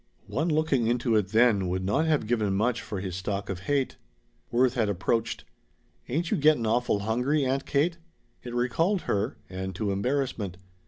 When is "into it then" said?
0.87-1.67